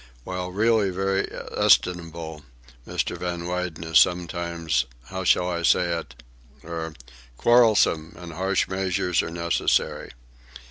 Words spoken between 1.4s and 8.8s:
estimable, Mr. Van Weyden is sometimes—how shall I say?—er—quarrelsome, and harsh